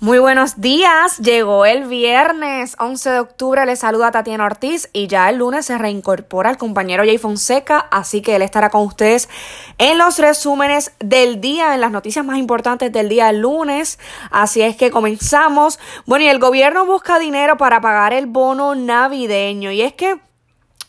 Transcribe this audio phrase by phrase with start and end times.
[0.00, 5.28] Muy buenos días, llegó el viernes 11 de octubre, le saluda Tatiana Ortiz y ya
[5.28, 9.28] el lunes se reincorpora el compañero Jay Fonseca, así que él estará con ustedes
[9.76, 13.98] en los resúmenes del día, en las noticias más importantes del día lunes,
[14.30, 15.80] así es que comenzamos.
[16.06, 19.72] Bueno, y el gobierno busca dinero para pagar el bono navideño.
[19.72, 20.20] Y es que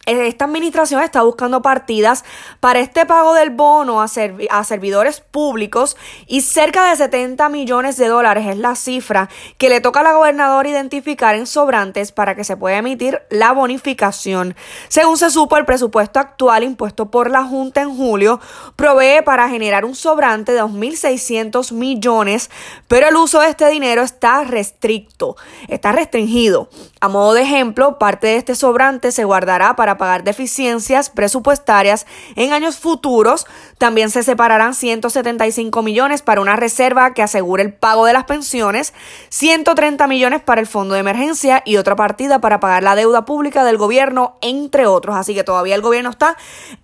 [0.05, 2.23] esta administración está buscando partidas
[2.59, 8.07] para este pago del bono a, a, servidores públicos y cerca de 70 millones de
[8.07, 12.43] dólares es la cifra que le toca a la gobernadora identificar en sobrantes para que
[12.43, 14.55] se pueda emitir la bonificación.
[14.87, 18.39] Según se supo, el presupuesto actual impuesto por la Junta en julio
[18.75, 22.49] provee para generar un sobrante de 2.600 millones,
[22.87, 25.35] pero el uso de este dinero está restricto,
[25.67, 26.69] está restringido.
[26.99, 32.53] A modo de ejemplo, parte de este sobrante se guardará para pagar deficiencias presupuestarias en
[32.53, 33.45] años futuros.
[33.77, 38.95] También se separarán 175 millones para una reserva que asegure el pago de las pensiones,
[39.29, 43.63] 130 millones para el fondo de emergencia y otra partida para pagar la deuda pública
[43.63, 45.15] del gobierno, entre otros.
[45.15, 46.35] Así que todavía el gobierno está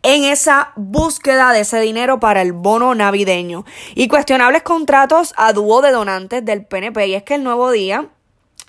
[0.04, 3.66] en esa búsqueda de ese dinero para el bono navideño.
[3.96, 7.08] Y cuestionables contratos a dúo de donantes del PNP.
[7.08, 8.10] Y es que el nuevo día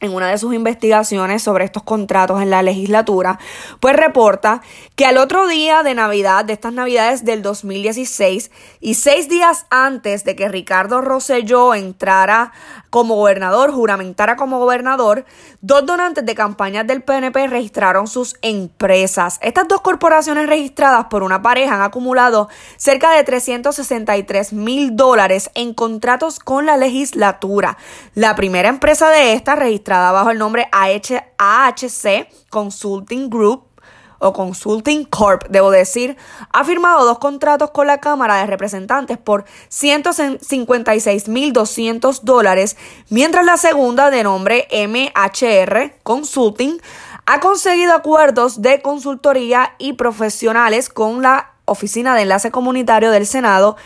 [0.03, 3.39] en una de sus investigaciones sobre estos contratos en la legislatura,
[3.81, 4.61] pues reporta
[4.95, 10.25] que al otro día de Navidad, de estas Navidades del 2016, y seis días antes
[10.25, 12.53] de que Ricardo Rosselló entrara
[12.91, 15.25] como gobernador, juramentara como gobernador,
[15.63, 19.39] dos donantes de campañas del PNP registraron sus empresas.
[19.43, 25.73] Estas dos corporaciones registradas por una pareja han acumulado cerca de 363 mil dólares en
[25.73, 27.79] contratos con la legislatura.
[28.15, 33.63] La primera empresa de esta registrada bajo el nombre AHC Consulting Group
[34.19, 36.17] o Consulting Corp, debo decir,
[36.53, 42.79] ha firmado dos contratos con la Cámara de Representantes por 156.200 dólares,
[43.11, 46.81] mientras la segunda, de nombre MHR Consulting,
[47.27, 53.77] ha conseguido acuerdos de consultoría y profesionales con la Oficina de Enlace Comunitario del Senado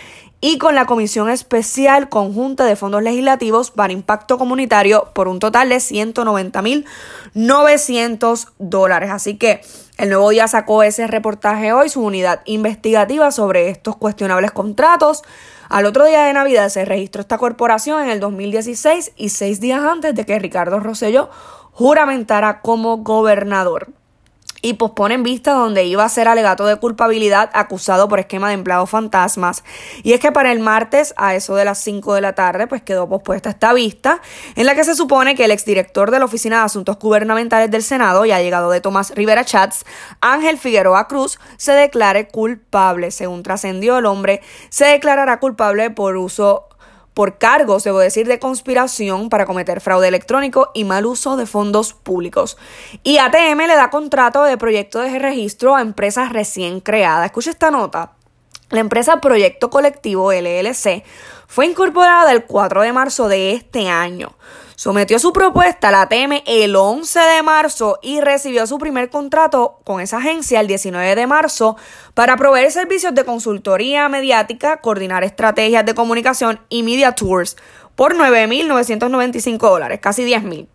[0.40, 5.68] y con la Comisión Especial Conjunta de Fondos Legislativos para Impacto Comunitario por un total
[5.68, 9.10] de 190.900 dólares.
[9.10, 9.60] Así que
[9.98, 15.22] el Nuevo Día sacó ese reportaje hoy, su unidad investigativa sobre estos cuestionables contratos.
[15.68, 19.82] Al otro día de Navidad se registró esta corporación en el 2016 y seis días
[19.82, 21.28] antes de que Ricardo Rosselló
[21.72, 23.88] juramentara como gobernador
[24.62, 28.90] y posponen vista donde iba a ser alegato de culpabilidad acusado por esquema de empleados
[28.90, 29.64] fantasmas.
[30.02, 32.82] Y es que para el martes, a eso de las 5 de la tarde, pues
[32.82, 34.20] quedó pospuesta esta vista,
[34.56, 37.82] en la que se supone que el exdirector de la Oficina de Asuntos Gubernamentales del
[37.82, 39.84] Senado, ya llegado de Tomás Rivera Chats,
[40.20, 43.10] Ángel Figueroa Cruz, se declare culpable.
[43.10, 46.69] Según trascendió el hombre, se declarará culpable por uso
[47.20, 51.92] por cargos, debo decir, de conspiración para cometer fraude electrónico y mal uso de fondos
[51.92, 52.56] públicos.
[53.02, 57.26] Y ATM le da contrato de proyecto de registro a empresas recién creadas.
[57.26, 58.12] Escucha esta nota.
[58.70, 61.04] La empresa Proyecto Colectivo LLC
[61.46, 64.34] fue incorporada el 4 de marzo de este año.
[64.80, 69.78] Sometió su propuesta a la ATM el 11 de marzo y recibió su primer contrato
[69.84, 71.76] con esa agencia el 19 de marzo
[72.14, 77.58] para proveer servicios de consultoría mediática, coordinar estrategias de comunicación y media tours
[77.94, 80.66] por 9.995 dólares, casi 10.000.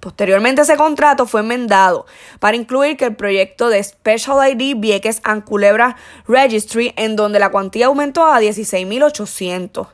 [0.00, 2.06] Posteriormente ese contrato fue enmendado
[2.40, 5.96] para incluir que el proyecto de Special ID Vieques and Culebra
[6.26, 9.88] Registry en donde la cuantía aumentó a 16.800.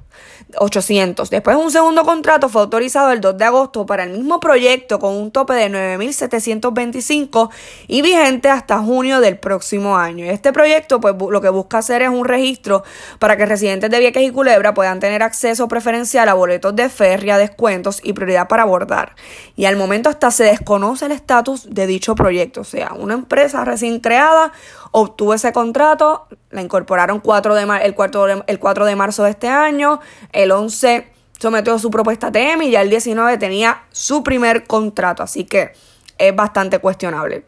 [0.56, 1.30] 800.
[1.30, 5.14] Después un segundo contrato fue autorizado el 2 de agosto para el mismo proyecto con
[5.14, 7.50] un tope de 9.725
[7.88, 10.26] y vigente hasta junio del próximo año.
[10.26, 12.84] Este proyecto pues lo que busca hacer es un registro
[13.18, 17.38] para que residentes de Vieques y Culebra puedan tener acceso preferencial a boletos de feria,
[17.38, 19.14] descuentos y prioridad para abordar.
[19.56, 23.64] Y al momento hasta se desconoce el estatus de dicho proyecto, o sea, una empresa
[23.64, 24.52] recién creada
[24.92, 29.30] obtuvo ese contrato, la incorporaron 4 de el, 4 de, el 4 de marzo de
[29.30, 30.00] este año,
[30.32, 35.22] el 11 sometió su propuesta a TM y ya el 19 tenía su primer contrato,
[35.22, 35.72] así que
[36.18, 37.44] es bastante cuestionable.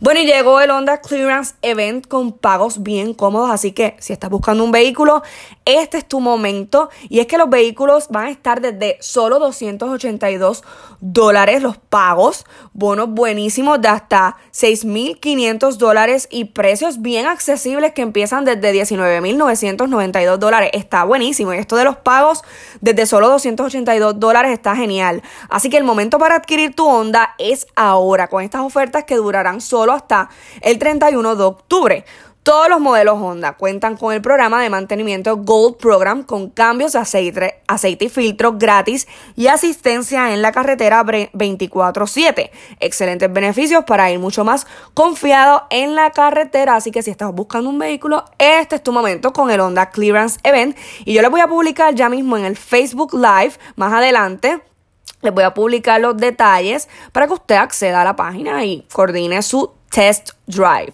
[0.00, 4.30] Bueno, y llegó el Honda Clearance Event con pagos bien cómodos, así que si estás
[4.30, 5.22] buscando un vehículo,
[5.64, 6.90] este es tu momento.
[7.08, 10.62] Y es que los vehículos van a estar desde solo 282
[11.00, 18.44] dólares los pagos, bonos buenísimos de hasta 6.500 dólares y precios bien accesibles que empiezan
[18.44, 20.70] desde 19.992 dólares.
[20.72, 21.52] Está buenísimo.
[21.52, 22.42] Y esto de los pagos
[22.80, 25.22] desde solo 282 dólares está genial.
[25.48, 29.60] Así que el momento para adquirir tu Honda es ahora, con estas ofertas que durarán
[29.64, 30.30] solo hasta
[30.60, 32.04] el 31 de octubre.
[32.44, 36.98] Todos los modelos Honda cuentan con el programa de mantenimiento Gold Program con cambios de
[36.98, 42.50] aceite, aceite y filtro gratis y asistencia en la carretera 24/7.
[42.80, 46.76] Excelentes beneficios para ir mucho más confiado en la carretera.
[46.76, 50.38] Así que si estás buscando un vehículo, este es tu momento con el Honda Clearance
[50.42, 50.76] Event.
[51.06, 54.60] Y yo les voy a publicar ya mismo en el Facebook Live más adelante
[55.24, 59.42] les voy a publicar los detalles para que usted acceda a la página y coordine
[59.42, 60.92] su test drive.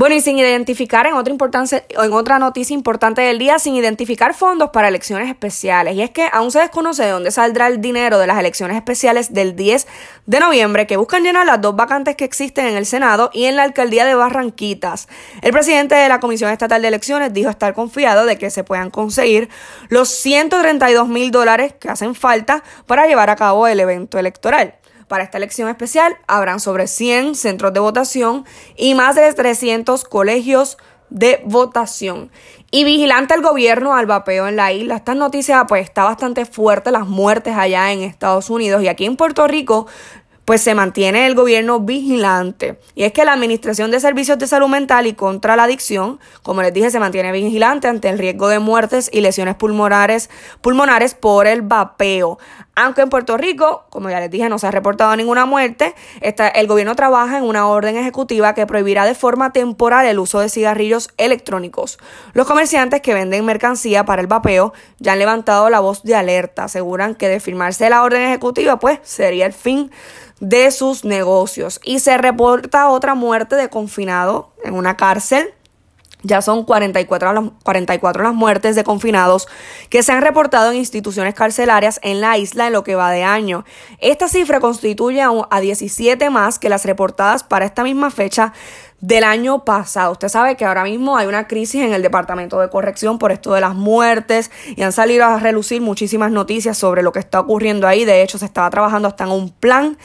[0.00, 4.32] Bueno, y sin identificar en otra, importancia, en otra noticia importante del día, sin identificar
[4.32, 5.94] fondos para elecciones especiales.
[5.94, 9.34] Y es que aún se desconoce de dónde saldrá el dinero de las elecciones especiales
[9.34, 9.86] del 10
[10.24, 13.56] de noviembre que buscan llenar las dos vacantes que existen en el Senado y en
[13.56, 15.06] la alcaldía de Barranquitas.
[15.42, 18.88] El presidente de la Comisión Estatal de Elecciones dijo estar confiado de que se puedan
[18.88, 19.50] conseguir
[19.90, 24.79] los 132 mil dólares que hacen falta para llevar a cabo el evento electoral.
[25.10, 28.44] Para esta elección especial habrán sobre 100 centros de votación
[28.76, 30.78] y más de 300 colegios
[31.08, 32.30] de votación.
[32.70, 34.94] Y vigilante el gobierno al vapeo en la isla.
[34.94, 39.16] Esta noticia pues está bastante fuerte, las muertes allá en Estados Unidos y aquí en
[39.16, 39.88] Puerto Rico
[40.50, 42.80] pues se mantiene el gobierno vigilante.
[42.96, 46.60] Y es que la Administración de Servicios de Salud Mental y contra la Adicción, como
[46.60, 50.28] les dije, se mantiene vigilante ante el riesgo de muertes y lesiones pulmonares,
[50.60, 52.40] pulmonares por el vapeo.
[52.74, 56.66] Aunque en Puerto Rico, como ya les dije, no se ha reportado ninguna muerte, el
[56.66, 61.10] gobierno trabaja en una orden ejecutiva que prohibirá de forma temporal el uso de cigarrillos
[61.16, 61.98] electrónicos.
[62.32, 66.64] Los comerciantes que venden mercancía para el vapeo ya han levantado la voz de alerta.
[66.64, 69.92] Aseguran que de firmarse la orden ejecutiva, pues sería el fin
[70.40, 71.80] de sus negocios.
[71.84, 75.54] Y se reporta otra muerte de confinado en una cárcel.
[76.22, 79.48] Ya son 44 las, 44 las muertes de confinados
[79.88, 83.22] que se han reportado en instituciones carcelarias en la isla en lo que va de
[83.22, 83.64] año.
[84.00, 88.52] Esta cifra constituye a 17 más que las reportadas para esta misma fecha
[89.00, 90.12] del año pasado.
[90.12, 93.52] Usted sabe que ahora mismo hay una crisis en el Departamento de Corrección por esto
[93.54, 97.86] de las muertes y han salido a relucir muchísimas noticias sobre lo que está ocurriendo
[97.86, 98.04] ahí.
[98.04, 99.98] De hecho, se estaba trabajando hasta en un plan.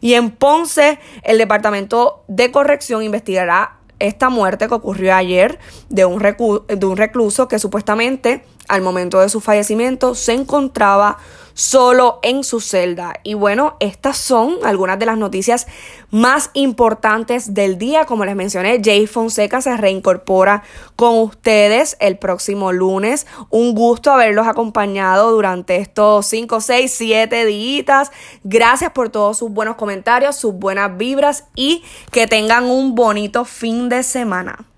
[0.00, 5.58] Y en Ponce, el Departamento de Corrección investigará esta muerte que ocurrió ayer
[5.88, 11.18] de un, de un recluso que supuestamente al momento de su fallecimiento se encontraba
[11.52, 13.12] solo en su celda.
[13.22, 15.66] Y bueno, estas son algunas de las noticias
[16.10, 18.06] más importantes del día.
[18.06, 20.62] Como les mencioné, Jay Fonseca se reincorpora
[20.96, 23.26] con ustedes el próximo lunes.
[23.50, 28.10] Un gusto haberlos acompañado durante estos 5, 6, 7 días.
[28.42, 33.90] Gracias por todos sus buenos comentarios, sus buenas vibras y que tengan un bonito fin
[33.90, 34.71] de semana.